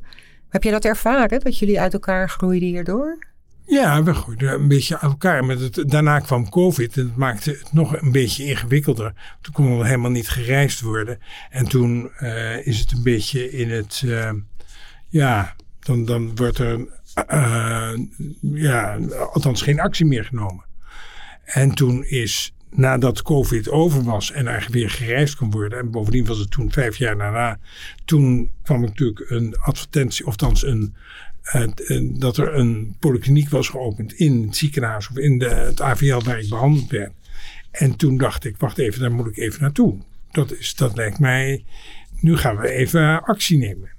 [0.50, 3.29] Heb je dat ervaren, dat jullie uit elkaar groeiden hierdoor?
[3.70, 5.46] Ja, we groeiden een beetje aan elkaar.
[5.46, 9.14] Met het, daarna kwam COVID en dat maakte het nog een beetje ingewikkelder.
[9.42, 11.20] Toen kon er helemaal niet gereisd worden.
[11.50, 14.32] En toen uh, is het een beetje in het, uh,
[15.08, 16.88] ja, dan, dan wordt er,
[17.32, 17.92] uh,
[18.42, 18.98] ja,
[19.34, 20.66] althans geen actie meer genomen.
[21.44, 25.80] En toen is, nadat COVID over was en eigenlijk weer gereisd kon worden.
[25.80, 27.60] En bovendien was het toen vijf jaar daarna.
[28.06, 30.96] Toen kwam natuurlijk een advertentie, of althans een
[32.20, 36.40] dat er een polykliniek was geopend in het ziekenhuis of in de, het AVL waar
[36.40, 37.12] ik behandeld werd.
[37.72, 39.98] En toen dacht ik, wacht even, daar moet ik even naartoe.
[40.32, 41.66] Dat, is, dat lijkt mij,
[42.20, 43.90] nu gaan we even actie nemen.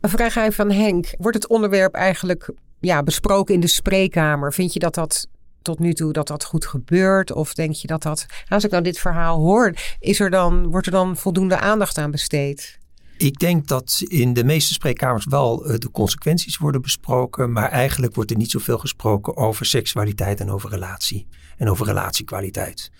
[0.00, 1.14] Een vraag aan van Henk.
[1.18, 4.52] Wordt het onderwerp eigenlijk ja, besproken in de spreekkamer?
[4.52, 5.28] Vind je dat dat
[5.62, 7.32] tot nu toe dat dat goed gebeurt?
[7.32, 10.86] Of denk je dat dat, als ik nou dit verhaal hoor, is er dan, wordt
[10.86, 12.78] er dan voldoende aandacht aan besteed?
[13.18, 18.14] Ik denk dat in de meeste spreekkamers wel eh, de consequenties worden besproken, maar eigenlijk
[18.14, 21.26] wordt er niet zoveel gesproken over seksualiteit en over relatie
[21.56, 22.90] en over relatiekwaliteit.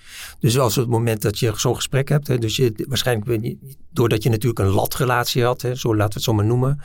[0.41, 3.57] Dus als op het moment dat je zo'n gesprek hebt, hè, dus je waarschijnlijk
[3.93, 6.81] doordat je natuurlijk een latrelatie had, hè, zo laten we het zo maar noemen,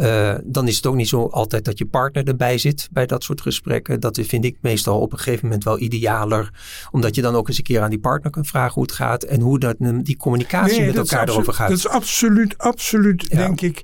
[0.00, 3.22] uh, dan is het ook niet zo altijd dat je partner erbij zit bij dat
[3.22, 4.00] soort gesprekken.
[4.00, 6.50] Dat vind ik meestal op een gegeven moment wel idealer.
[6.90, 9.22] Omdat je dan ook eens een keer aan die partner kunt vragen hoe het gaat.
[9.22, 11.68] En hoe dat, die communicatie met elkaar erover gaat.
[11.68, 13.82] Dat is absoluut, absoluut denk ik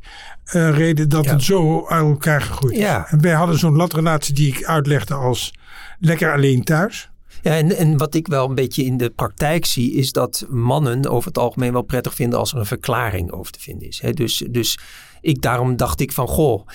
[0.55, 2.79] uh, reden dat het zo uit elkaar gegroeid is.
[2.79, 3.07] Ja.
[3.09, 5.55] En wij hadden zo'n latrelatie die ik uitlegde als
[6.01, 7.11] lekker alleen thuis.
[7.43, 11.11] Ja, en, en wat ik wel een beetje in de praktijk zie, is dat mannen
[11.11, 14.03] over het algemeen wel prettig vinden als er een verklaring over te vinden is.
[14.15, 14.79] Dus, dus
[15.21, 16.67] ik, daarom dacht ik van, goh,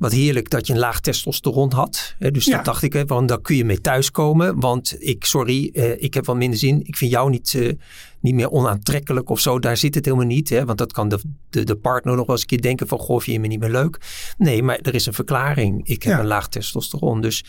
[0.00, 2.14] wat heerlijk dat je een laag testosteron had.
[2.18, 2.56] Dus ja.
[2.56, 4.60] dat dacht ik, want daar kun je mee thuiskomen.
[4.60, 6.80] Want ik, sorry, eh, ik heb wel minder zin.
[6.86, 7.72] Ik vind jou niet, uh,
[8.20, 9.58] niet meer onaantrekkelijk of zo.
[9.58, 10.48] Daar zit het helemaal niet.
[10.48, 10.64] Hè?
[10.64, 12.98] Want dat kan de, de, de partner nog wel eens een keer denken van...
[12.98, 13.98] goh, vind je me niet meer leuk?
[14.38, 15.86] Nee, maar er is een verklaring.
[15.86, 17.20] Ik heb een laag testosteron.
[17.20, 17.44] Dus,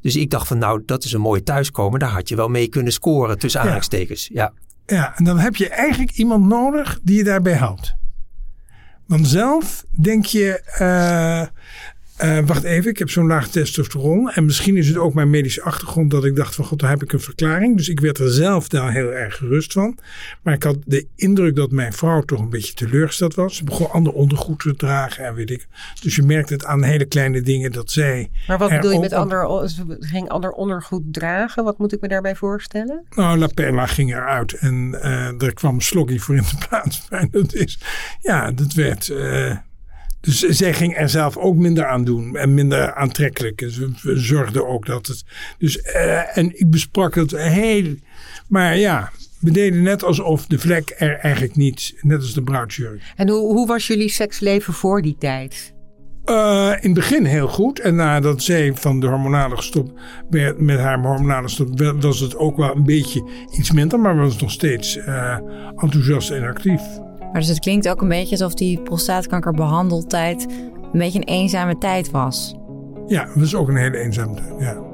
[0.00, 2.00] dus ik dacht van nou, dat is een mooie thuiskomen.
[2.00, 4.28] Daar had je wel mee kunnen scoren tussen aanhalingstekens.
[4.32, 4.52] Ja.
[4.86, 8.00] ja, en dan heb je eigenlijk iemand nodig die je daarbij helpt.
[9.12, 11.46] Want zelf denk je, uh,
[12.24, 14.30] uh, wacht even, ik heb zo'n laag testosteron.
[14.30, 17.02] En misschien is het ook mijn medische achtergrond dat ik dacht van god, daar heb
[17.02, 17.76] ik een verklaring.
[17.76, 19.98] Dus ik werd er zelf daar heel erg gerust van.
[20.42, 23.56] Maar ik had de indruk dat mijn vrouw toch een beetje teleurgesteld was.
[23.56, 25.66] Ze begon ander ondergoed te dragen en weet ik.
[26.00, 28.30] Dus je merkt het aan hele kleine dingen dat zij...
[28.46, 31.64] Maar wat bedoel je met ander, ging ander ondergoed dragen?
[31.64, 33.04] Wat moet ik me daarbij voorstellen?
[33.10, 37.06] Nou, La Perla ging eruit en uh, er kwam Sloggy voor in de plaats.
[37.10, 37.78] En dat is,
[38.20, 39.08] ja, dat werd...
[39.08, 39.56] Uh,
[40.22, 43.58] dus zij ging er zelf ook minder aan doen en minder aantrekkelijk.
[43.58, 45.24] Dus we, zorgden ook dat het.
[45.58, 47.94] Dus, uh, en ik besprak het heel.
[48.48, 53.02] Maar ja, we deden net alsof de vlek er eigenlijk niet, net als de bruidsjurk.
[53.16, 55.74] En hoe, hoe was jullie seksleven voor die tijd?
[56.24, 57.80] Uh, in het begin heel goed.
[57.80, 62.56] En nadat zij van de hormonale stop met, met haar hormonale stop, was het ook
[62.56, 64.00] wel een beetje iets minder.
[64.00, 65.38] Maar was nog steeds uh,
[65.76, 66.82] enthousiast en actief.
[67.32, 70.46] Maar dus het klinkt ook een beetje alsof die prostaatkankerbehandeltijd
[70.92, 72.54] een beetje een eenzame tijd was.
[73.06, 74.90] Ja, dat was ook een hele eenzame tijd, ja.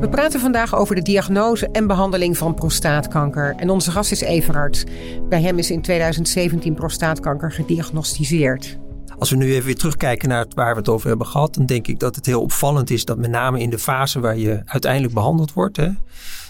[0.00, 3.54] We praten vandaag over de diagnose en behandeling van prostaatkanker.
[3.56, 4.84] En onze gast is Everard.
[5.28, 8.78] Bij hem is in 2017 prostaatkanker gediagnosticeerd.
[9.18, 11.86] Als we nu even weer terugkijken naar waar we het over hebben gehad, dan denk
[11.86, 15.14] ik dat het heel opvallend is dat met name in de fase waar je uiteindelijk
[15.14, 15.88] behandeld wordt, hè,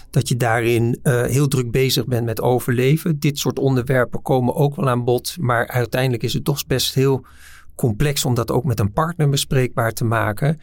[0.09, 3.19] dat je daarin uh, heel druk bezig bent met overleven.
[3.19, 7.25] Dit soort onderwerpen komen ook wel aan bod, maar uiteindelijk is het toch best heel
[7.75, 10.59] complex om dat ook met een partner bespreekbaar te maken.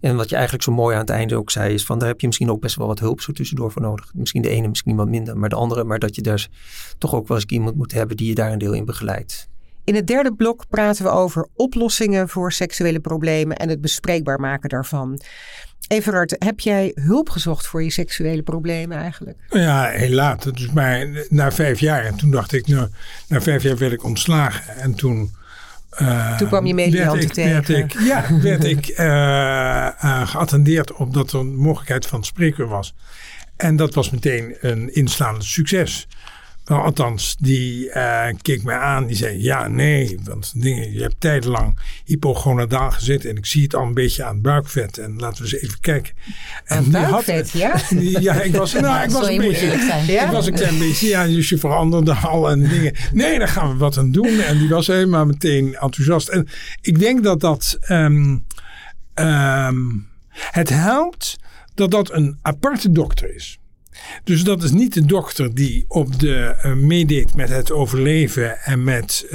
[0.00, 2.20] En wat je eigenlijk zo mooi aan het einde ook zei, is van daar heb
[2.20, 4.14] je misschien ook best wel wat hulp zo tussendoor voor nodig.
[4.14, 5.84] Misschien de ene, misschien wat minder, maar de andere.
[5.84, 6.48] Maar dat je daar
[6.98, 9.50] toch ook wel eens iemand moet hebben die je daar een deel in begeleidt.
[9.84, 14.68] In het derde blok praten we over oplossingen voor seksuele problemen en het bespreekbaar maken
[14.68, 15.20] daarvan.
[15.88, 19.38] Everard, heb jij hulp gezocht voor je seksuele problemen eigenlijk?
[19.48, 20.56] Ja, heel laat.
[20.56, 22.04] Dus maar na vijf jaar.
[22.04, 22.88] En toen dacht ik, nou,
[23.28, 24.76] na vijf jaar werd ik ontslagen.
[24.76, 25.30] En toen...
[26.00, 27.52] Uh, toen kwam je medianten tegen.
[27.52, 28.96] Werd ik, ja, werd ik uh,
[30.04, 32.94] uh, geattendeerd op dat er een mogelijkheid van spreker was.
[33.56, 36.08] En dat was meteen een inslaande succes.
[36.64, 39.06] Nou, althans, die uh, keek mij aan.
[39.06, 43.30] Die zei: Ja, nee, want dingen, je hebt tijdenlang hypogonadaal gezeten.
[43.30, 44.98] En ik zie het al een beetje aan het buikvet.
[44.98, 46.12] En laten we eens even kijken.
[46.64, 47.74] En die buikvet, had, ja?
[47.98, 49.66] Die, ja, ik was, nou, ik was een beetje.
[50.06, 50.24] Ja?
[50.24, 51.08] Ik was een klein beetje.
[51.08, 52.94] Ja, dus je veranderde al en dingen.
[53.12, 54.40] Nee, daar gaan we wat aan doen.
[54.40, 56.28] En die was helemaal meteen enthousiast.
[56.28, 56.48] En
[56.80, 57.78] ik denk dat dat.
[57.88, 58.44] Um,
[59.14, 61.38] um, het helpt
[61.74, 63.58] dat dat een aparte dokter is.
[64.24, 68.84] Dus dat is niet de dokter die op de, uh, meedeed met het overleven en
[68.84, 69.30] met uh,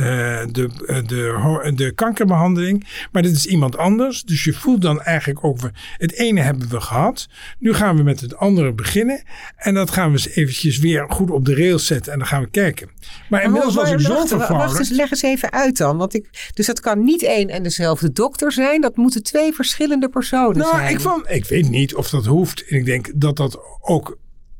[0.51, 3.07] de, uh, de, de kankerbehandeling.
[3.11, 4.23] Maar dit is iemand anders.
[4.23, 7.27] Dus je voelt dan eigenlijk over het ene hebben we gehad.
[7.59, 9.23] Nu gaan we met het andere beginnen.
[9.55, 12.13] En dat gaan we eens eventjes weer goed op de rails zetten.
[12.13, 12.89] En dan gaan we kijken.
[13.29, 14.65] Maar inmiddels was ik zo vervangen.
[14.65, 15.97] Wacht eens, leg eens even uit dan.
[15.97, 18.81] Want ik, dus dat kan niet één en dezelfde dokter zijn.
[18.81, 20.93] Dat moeten twee verschillende personen nou, zijn.
[20.93, 22.65] Ik, vond, ik weet niet of dat hoeft.
[22.67, 24.17] En ik denk dat dat ook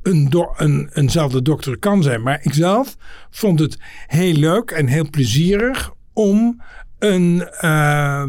[0.08, 2.22] een, do een, eenzelfde dokter kan zijn.
[2.22, 2.96] Maar ik zelf
[3.30, 6.62] vond het heel leuk en heel plezierig om
[6.98, 8.24] een, uh,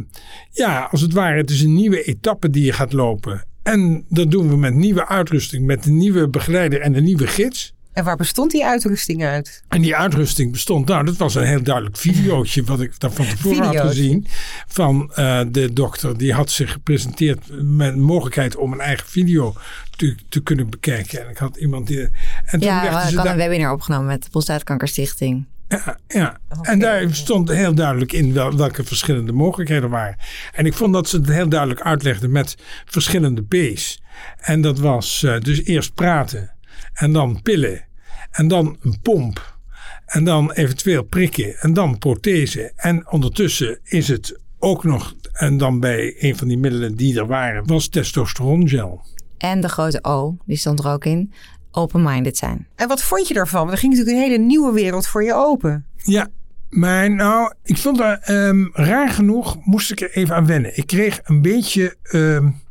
[0.52, 3.44] ja, als het ware, het is een nieuwe etappe die je gaat lopen.
[3.64, 7.74] En dat doen we met nieuwe uitrusting, met een nieuwe begeleider en een nieuwe gids.
[7.94, 9.64] En waar bestond die uitrusting uit?
[9.68, 13.26] En die uitrusting bestond, nou, dat was een heel duidelijk videootje wat ik daar van
[13.26, 14.28] tevoren had gezien.
[14.68, 16.18] Van uh, de dokter.
[16.18, 19.56] Die had zich gepresenteerd met de mogelijkheid om een eigen video
[19.96, 21.24] te, te kunnen bekijken.
[21.24, 22.10] En ik had iemand die.
[22.46, 25.46] En ja, ik had een webinar opgenomen met de Prostaatkankerstichting.
[25.68, 26.40] Ja, ja.
[26.50, 26.74] Okay.
[26.74, 30.18] en daar stond heel duidelijk in wel, welke verschillende mogelijkheden waren.
[30.54, 34.02] En ik vond dat ze het heel duidelijk uitlegden met verschillende P's.
[34.38, 36.52] En dat was uh, dus eerst praten
[36.94, 37.88] en dan pillen
[38.32, 39.58] en dan een pomp.
[40.06, 41.58] En dan eventueel prikken.
[41.60, 42.72] En dan prothese.
[42.76, 45.16] En ondertussen is het ook nog.
[45.32, 47.68] En dan bij een van die middelen die er waren.
[47.68, 49.02] Was testosterongel.
[49.38, 50.38] En de grote O.
[50.46, 51.34] Die stond er ook in.
[51.72, 52.68] Open-minded zijn.
[52.76, 53.60] En wat vond je daarvan?
[53.60, 55.86] Want er ging natuurlijk een hele nieuwe wereld voor je open.
[55.96, 56.28] Ja,
[56.70, 60.78] Maar nou, ik vond dat um, raar genoeg moest ik er even aan wennen.
[60.78, 62.62] Ik kreeg een beetje um,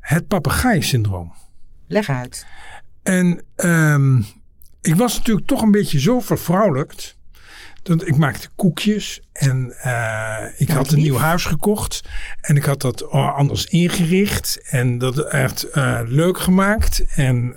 [0.00, 1.32] het papegaai-syndroom.
[1.86, 2.46] Leg uit.
[3.04, 4.26] En um,
[4.80, 7.16] ik was natuurlijk toch een beetje zo vervrouwelijkt.
[7.82, 12.02] Dat ik maakte koekjes en uh, ik had een nieuw huis gekocht.
[12.40, 17.04] En ik had dat anders ingericht en dat echt uh, leuk gemaakt.
[17.14, 17.56] En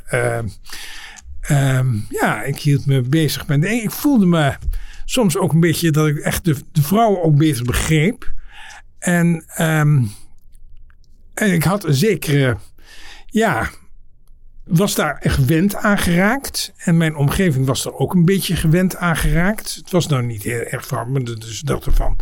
[1.50, 1.80] uh,
[2.10, 3.64] ja, ik hield me bezig met.
[3.64, 4.56] Ik voelde me
[5.06, 8.32] soms ook een beetje dat ik echt de, de vrouwen ook beter begreep.
[9.00, 10.12] En, um,
[11.34, 12.58] en ik had een zekere,
[13.26, 13.70] ja,
[14.68, 16.74] was daar gewend aan geraakt.
[16.78, 19.76] En mijn omgeving was er ook een beetje gewend aan geraakt.
[19.76, 21.24] Het was nou niet heel erg van me.
[21.24, 22.18] Dus ik dacht ervan,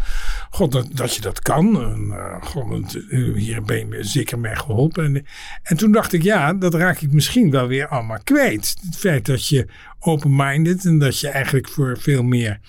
[0.49, 1.81] god, dat, dat je dat kan.
[1.81, 2.97] En, uh, god,
[3.35, 5.05] hier ben je zeker mee geholpen.
[5.05, 5.25] En,
[5.63, 8.75] en toen dacht ik, ja, dat raak ik misschien wel weer allemaal kwijt.
[8.85, 9.67] Het feit dat je
[9.99, 12.59] open-minded en dat je eigenlijk voor veel meer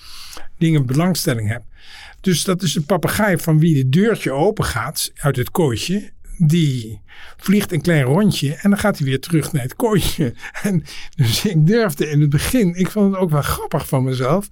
[0.58, 1.64] dingen belangstelling hebt.
[2.20, 7.00] Dus dat is een papegaai van wie de deurtje open gaat uit het kooitje die
[7.36, 10.34] vliegt een klein rondje en dan gaat hij weer terug naar het kooitje.
[10.62, 10.84] En
[11.16, 14.48] dus ik durfde in het begin, ik vond het ook wel grappig van mezelf,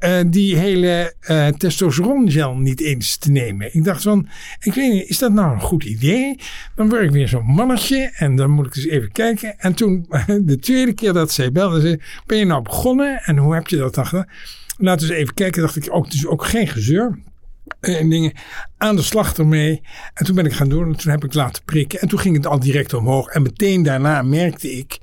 [0.00, 3.74] uh, die hele uh, testosterongel niet eens te nemen.
[3.74, 4.28] Ik dacht van,
[4.60, 6.38] ik weet niet, is dat nou een goed idee?
[6.74, 9.58] Dan word ik weer zo'n mannetje en dan moet ik eens even kijken.
[9.58, 10.06] En toen,
[10.42, 13.76] de tweede keer dat zij belde, zei ben je nou begonnen en hoe heb je
[13.76, 14.28] dat dan gedaan?
[14.76, 17.18] Laten we eens even kijken, dacht ik, ook, dus ook geen gezeur
[17.80, 18.32] en dingen
[18.76, 19.82] aan de slag ermee.
[20.14, 22.00] En toen ben ik gaan doen en toen heb ik laten prikken.
[22.00, 23.28] En toen ging het al direct omhoog.
[23.28, 24.98] En meteen daarna merkte ik,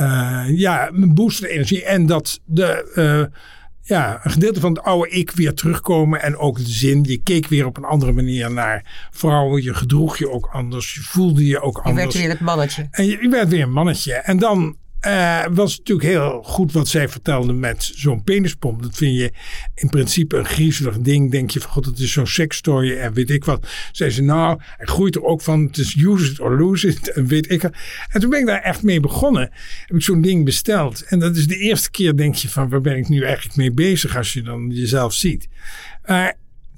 [0.00, 1.84] uh, ja, mijn boostende energie.
[1.84, 3.38] En dat de, uh,
[3.82, 6.22] ja, een gedeelte van het oude ik weer terugkomen.
[6.22, 9.62] En ook de zin, je keek weer op een andere manier naar vrouwen.
[9.62, 10.94] Je gedroeg je ook anders.
[10.94, 11.94] Je voelde je ook anders.
[11.94, 12.88] Je werd weer het mannetje.
[12.90, 14.14] En je, je werd weer een mannetje.
[14.14, 18.82] En dan uh, was natuurlijk heel goed wat zij vertelde met zo'n penispomp.
[18.82, 19.32] Dat vind je
[19.74, 21.30] in principe een griezelig ding.
[21.30, 23.66] Denk je van god, het is zo'n sekstooi en weet ik wat.
[23.92, 25.64] Zei ze nou, hij groeit er ook van.
[25.66, 27.62] Het is use it or lose it en weet ik.
[27.62, 29.50] En toen ben ik daar echt mee begonnen.
[29.86, 31.02] Heb ik zo'n ding besteld.
[31.02, 33.72] En dat is de eerste keer denk je van waar ben ik nu eigenlijk mee
[33.72, 35.48] bezig als je dan jezelf ziet.
[36.06, 36.28] Uh,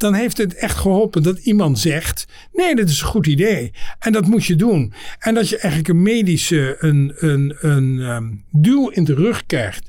[0.04, 3.72] dan heeft het echt geholpen dat iemand zegt: nee, dat is een goed idee.
[3.98, 4.92] En dat moet je doen.
[5.18, 9.88] En dat je eigenlijk een medische een, een, een um, duw in de rug krijgt.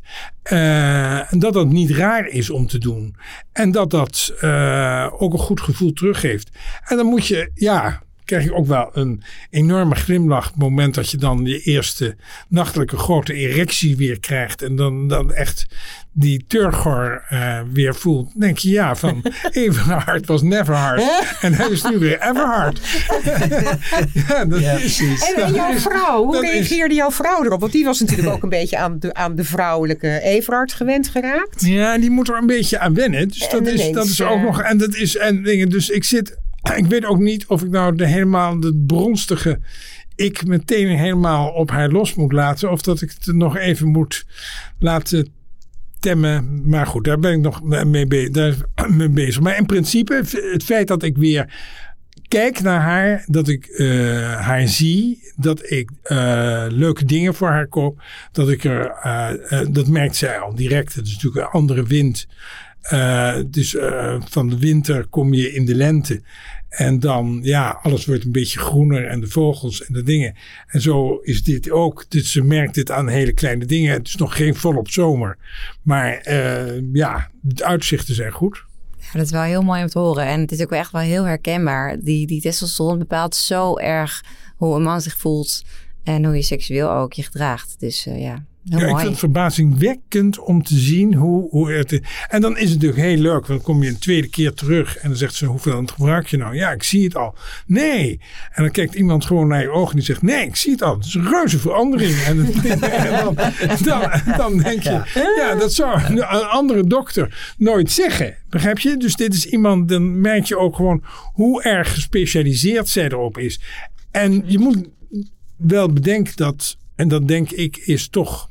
[0.52, 3.16] Uh, en dat dat niet raar is om te doen.
[3.52, 6.50] En dat dat uh, ook een goed gevoel teruggeeft.
[6.84, 10.46] En dan moet je, ja, krijg je ook wel een enorme glimlach.
[10.46, 12.16] Het moment dat je dan je eerste
[12.48, 14.62] nachtelijke grote erectie weer krijgt.
[14.62, 15.66] En dan, dan echt
[16.18, 18.40] die turgor uh, weer voelt.
[18.40, 21.04] denk je ja, van Everhard was never hard.
[21.42, 22.80] en hij is nu weer Everhard.
[24.28, 25.34] ja, dat is iets.
[25.34, 27.60] En, jouw vrouw, hoe reageerde jouw vrouw erop?
[27.60, 31.66] Want die was natuurlijk ook een beetje aan de, aan de vrouwelijke Everhard gewend geraakt.
[31.66, 33.28] Ja, die moet er een beetje aan wennen.
[33.28, 34.62] Dus dat is, dat is ook nog.
[34.62, 35.70] En dat is en dingen.
[35.70, 36.38] Dus ik zit
[36.78, 39.60] ik weet ook niet of ik nou de helemaal de bronstige
[40.16, 42.72] ik meteen helemaal op haar los moet laten.
[42.72, 44.26] Of dat ik het nog even moet
[44.80, 45.28] laten
[46.00, 46.62] temmen.
[46.70, 47.86] Maar goed, daar ben ik nog mee,
[48.90, 49.42] mee bezig.
[49.42, 51.54] Maar in principe, het feit dat ik weer
[52.28, 57.68] kijk naar haar, dat ik uh, haar zie, dat ik uh, leuke dingen voor haar
[57.68, 60.94] koop, dat ik er, uh, dat merkt zij al direct.
[60.94, 62.28] Het is natuurlijk een andere wind.
[63.48, 63.76] Dus
[64.30, 66.22] van de winter kom je in de lente.
[66.76, 70.36] En dan, ja, alles wordt een beetje groener en de vogels en de dingen.
[70.68, 72.06] En zo is dit ook.
[72.10, 73.94] Ze merkt dit aan hele kleine dingen.
[73.94, 75.38] Het is nog geen volop zomer.
[75.82, 78.64] Maar uh, ja, de uitzichten zijn goed.
[78.98, 80.26] Ja, dat is wel heel mooi om te horen.
[80.26, 82.00] En het is ook echt wel heel herkenbaar.
[82.00, 84.24] Die, die testosteron bepaalt zo erg
[84.56, 85.64] hoe een man zich voelt.
[86.04, 87.76] En hoe je seksueel ook je gedraagt.
[87.80, 88.34] Dus uh,
[88.68, 92.02] ja, ik vind het verbazingwekkend om te zien hoe, hoe het.
[92.28, 94.98] En dan is het natuurlijk heel leuk, want dan kom je een tweede keer terug
[94.98, 96.56] en dan zegt ze: Hoeveel gebruik je nou?
[96.56, 97.36] Ja, ik zie het al.
[97.66, 98.20] Nee.
[98.52, 100.82] En dan kijkt iemand gewoon naar je ogen en die zegt: Nee, ik zie het
[100.82, 100.96] al.
[100.96, 102.18] Het is een reuze verandering.
[102.18, 103.36] En, dan,
[103.84, 105.02] dan, dan, denk je:
[105.38, 108.36] Ja, dat zou een andere dokter nooit zeggen.
[108.50, 108.98] Begrijp je?
[108.98, 113.62] Dus dit is iemand, dan merk je ook gewoon hoe erg gespecialiseerd zij erop is.
[114.12, 114.90] En je moet
[115.58, 118.50] wel bedenken dat, en dat denk ik, is toch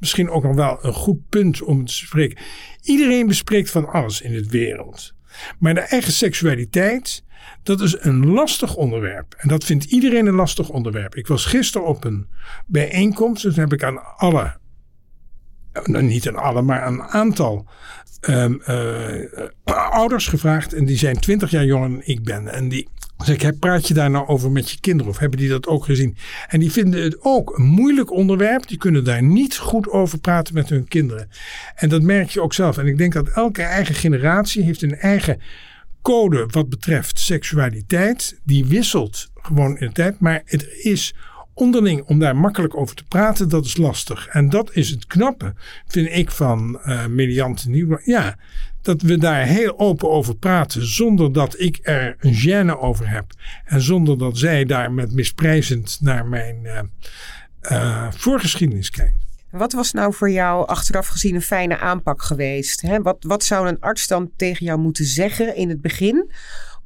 [0.00, 2.38] misschien ook nog wel een goed punt om te spreken.
[2.82, 5.14] Iedereen bespreekt van alles in de wereld.
[5.58, 7.24] Maar de eigen seksualiteit,
[7.62, 9.34] dat is een lastig onderwerp.
[9.38, 11.14] En dat vindt iedereen een lastig onderwerp.
[11.14, 12.26] Ik was gisteren op een
[12.66, 13.42] bijeenkomst.
[13.42, 14.56] Dus heb ik aan alle,
[15.84, 17.68] nou niet aan alle, maar aan een aantal
[18.28, 19.50] um, uh,
[19.90, 20.72] ouders gevraagd.
[20.72, 22.48] En die zijn twintig jaar jonger dan ik ben.
[22.48, 22.88] En die
[23.24, 25.84] Zeg ik, praat je daar nou over met je kinderen of hebben die dat ook
[25.84, 26.16] gezien?
[26.48, 28.68] En die vinden het ook een moeilijk onderwerp.
[28.68, 31.28] Die kunnen daar niet goed over praten met hun kinderen.
[31.74, 32.78] En dat merk je ook zelf.
[32.78, 35.40] En ik denk dat elke eigen generatie heeft een eigen
[36.02, 38.40] code wat betreft seksualiteit.
[38.44, 40.20] Die wisselt gewoon in de tijd.
[40.20, 41.14] Maar het is
[41.54, 44.26] onderling om daar makkelijk over te praten, dat is lastig.
[44.26, 45.54] En dat is het knappe,
[45.86, 47.98] vind ik, van uh, Mediante Nieuw.
[48.04, 48.36] Ja,
[48.82, 53.24] dat we daar heel open over praten, zonder dat ik er een gêne over heb.
[53.64, 56.80] En zonder dat zij daar met misprijzend naar mijn uh,
[57.70, 59.16] uh, voorgeschiedenis kijkt.
[59.50, 62.80] Wat was nou voor jou achteraf gezien een fijne aanpak geweest?
[62.80, 63.02] Hè?
[63.02, 66.30] Wat, wat zou een arts dan tegen jou moeten zeggen in het begin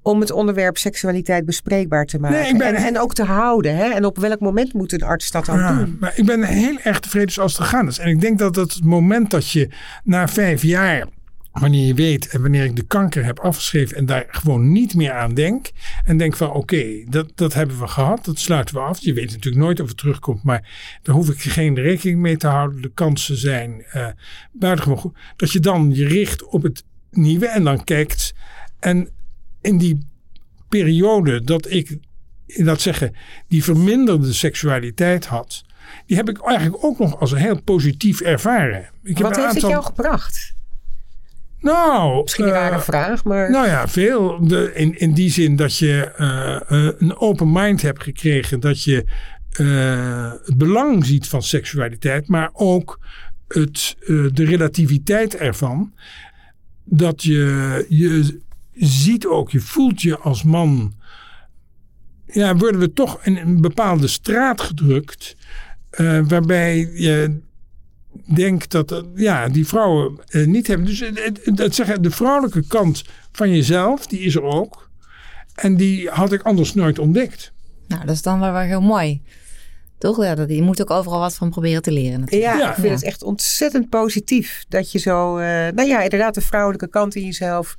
[0.02, 2.38] om het onderwerp seksualiteit bespreekbaar te maken.
[2.38, 2.74] Nee, ben...
[2.74, 3.76] en, en, ook te houden.
[3.76, 3.84] Hè?
[3.84, 5.96] En op welk moment moet een arts dat dan ja, doen?
[6.00, 7.98] Maar ik ben heel erg tevreden zoals het gegaan is.
[7.98, 9.68] En ik denk dat het moment dat je
[10.04, 11.06] na vijf jaar
[11.60, 15.12] wanneer je weet en wanneer ik de kanker heb afgeschreven en daar gewoon niet meer
[15.12, 15.70] aan denk.
[16.04, 19.00] En denk van oké, dat, dat hebben we gehad, dat sluiten we af.
[19.00, 20.70] Je weet natuurlijk nooit of het terugkomt, maar
[21.02, 22.82] daar hoef ik geen rekening mee te houden.
[22.82, 24.06] De kansen zijn uh,
[24.52, 25.16] buitengewoon goed.
[25.36, 28.34] Dat je dan je richt op het nieuwe en dan kijkt.
[28.78, 29.08] En
[29.60, 30.08] in die
[30.68, 31.98] periode dat ik,
[32.46, 33.14] dat zeggen,
[33.48, 35.64] die verminderde seksualiteit had,
[36.06, 38.90] die heb ik eigenlijk ook nog als een heel positief ervaren.
[39.02, 40.54] Ik Wat heeft het jou gebracht?
[41.64, 43.50] Nou, misschien een rare uh, vraag, maar.
[43.50, 44.46] Nou ja, veel.
[44.48, 49.04] De, in, in die zin dat je uh, een open mind hebt gekregen, dat je
[50.44, 53.00] het belang ziet van seksualiteit, maar ook
[53.48, 55.92] het, de relativiteit ervan.
[56.84, 58.40] Dat je je
[58.72, 60.94] ziet ook, je voelt je als man.
[62.26, 65.36] Ja, worden we toch in een bepaalde straat gedrukt.
[66.28, 67.40] Waarbij je
[68.34, 70.86] denkt dat uh, ja, die vrouwen uh, niet hebben.
[70.86, 71.12] Dus
[71.44, 74.90] dat zeggen, de vrouwelijke kant van jezelf, die is er ook.
[75.54, 77.52] En die had ik anders nooit ontdekt.
[77.86, 79.22] Nou, dat is dan wel heel mooi.
[79.98, 80.24] Toch?
[80.24, 82.20] Ja, dat, je moet ook overal wat van proberen te leren.
[82.20, 82.54] Natuurlijk.
[82.54, 84.64] Ja, ik vind het echt ontzettend positief.
[84.68, 85.36] Dat je zo,
[85.70, 87.76] nou ja, inderdaad de vrouwelijke kant in jezelf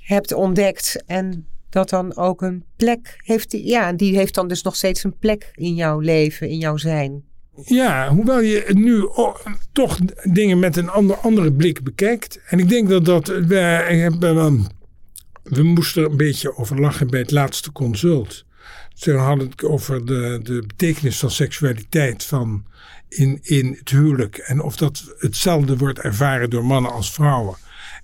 [0.00, 3.50] hebt ontdekt en dat dan ook een plek heeft.
[3.50, 6.76] Die, ja, die heeft dan dus nog steeds een plek in jouw leven, in jouw
[6.76, 7.24] zijn.
[7.62, 9.08] Ja, hoewel je nu
[9.72, 12.40] toch dingen met een ander, andere blik bekijkt.
[12.46, 13.26] En ik denk dat dat.
[13.26, 14.58] We,
[15.42, 18.44] we moesten er een beetje over lachen bij het laatste consult.
[18.94, 22.64] Ze hadden het over de, de betekenis van seksualiteit van
[23.08, 24.36] in, in het huwelijk.
[24.36, 27.56] En of dat hetzelfde wordt ervaren door mannen als vrouwen.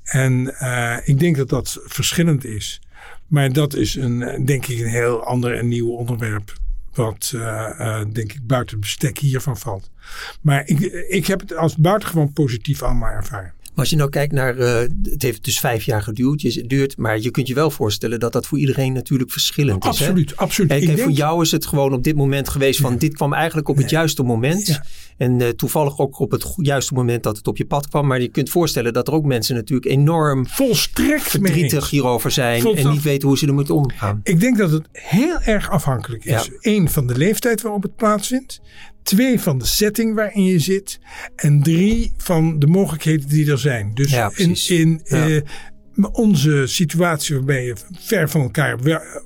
[0.03, 2.81] En uh, ik denk dat dat verschillend is.
[3.27, 6.53] Maar dat is een, denk ik een heel ander en nieuw onderwerp.
[6.93, 7.41] Wat uh,
[7.79, 9.91] uh, denk ik buiten het bestek hiervan valt.
[10.41, 13.53] Maar ik, ik heb het als buitengewoon positief allemaal ervaren.
[13.71, 16.97] Maar als je nou kijkt naar, uh, het heeft dus vijf jaar geduurd, je, duurt,
[16.97, 19.91] maar je kunt je wel voorstellen dat dat voor iedereen natuurlijk verschillend is.
[19.91, 20.71] Absoluut, absoluut.
[20.71, 23.77] En, voor jou is het gewoon op dit moment geweest van dit kwam eigenlijk op
[23.77, 24.67] het juiste moment.
[24.67, 24.85] Ja.
[25.17, 28.07] En uh, toevallig ook op het juiste moment dat het op je pad kwam.
[28.07, 32.77] Maar je kunt voorstellen dat er ook mensen natuurlijk enorm Volstrekt verdrietig hierover zijn.
[32.77, 34.21] En niet weten hoe ze er moeten omgaan.
[34.23, 36.45] Ik denk dat het heel erg afhankelijk is.
[36.45, 36.53] Ja.
[36.61, 38.61] Eén van de leeftijd waarop het plaatsvindt.
[39.11, 40.99] Twee van de setting waarin je zit.
[41.37, 43.91] En drie van de mogelijkheden die er zijn.
[43.95, 45.29] Dus ja, in, in ja.
[45.29, 45.41] uh,
[46.13, 48.79] onze situatie waarbij je ver van elkaar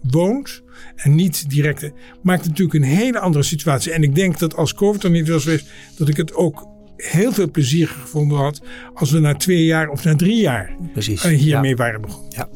[0.03, 0.63] woont
[0.95, 1.91] en niet direct,
[2.23, 3.93] maakt natuurlijk een hele andere situatie.
[3.93, 7.33] En ik denk dat als COVID er niet was geweest, dat ik het ook heel
[7.33, 8.63] veel plezier gevonden had
[8.95, 11.77] als we na twee jaar of na drie jaar Precies, hiermee ja.
[11.77, 12.33] waren begonnen.
[12.37, 12.49] Ja.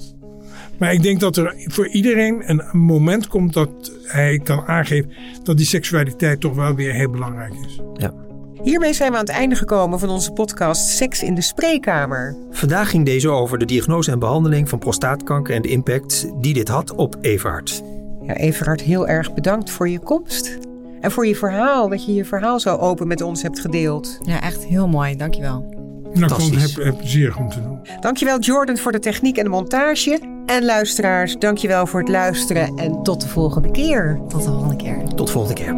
[0.79, 5.13] Maar ik denk dat er voor iedereen een moment komt dat hij kan aangeven
[5.43, 7.81] dat die seksualiteit toch wel weer heel belangrijk is.
[7.95, 8.15] Ja.
[8.63, 12.37] Hiermee zijn we aan het einde gekomen van onze podcast Seks in de Spreekkamer.
[12.51, 16.69] Vandaag ging deze over de diagnose en behandeling van prostaatkanker en de impact die dit
[16.69, 17.83] had op Everhard.
[18.23, 20.59] Ja, Everhard, heel erg bedankt voor je komst.
[21.01, 24.19] En voor je verhaal, dat je je verhaal zo open met ons hebt gedeeld.
[24.23, 25.17] Ja, echt heel mooi.
[25.17, 25.77] Dankjewel.
[26.13, 27.79] Nou, ik heb, heb plezier om te doen.
[28.01, 30.38] Dankjewel Jordan voor de techniek en de montage.
[30.49, 32.77] En luisteraars, dankjewel voor het luisteren.
[32.77, 34.21] En tot de volgende keer.
[34.29, 35.03] Tot de volgende keer.
[35.15, 35.77] Tot de volgende keer.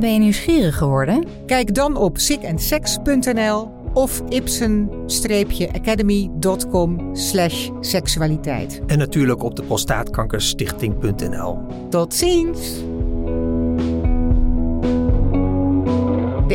[0.00, 1.24] Ben je nieuwsgierig geworden?
[1.46, 8.80] Kijk dan op sickandsex.nl of ipsen-academy.com slash seksualiteit.
[8.86, 11.58] En natuurlijk op de prostaatkankerstichting.nl.
[11.90, 12.84] Tot ziens!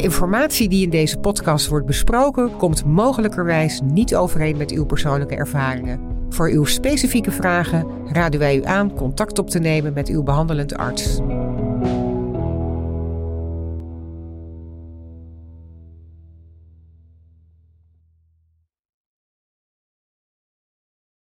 [0.02, 5.36] De informatie die in deze podcast wordt besproken komt mogelijkerwijs niet overeen met uw persoonlijke
[5.36, 6.00] ervaringen.
[6.30, 10.76] Voor uw specifieke vragen raden wij u aan contact op te nemen met uw behandelend
[10.76, 11.20] arts.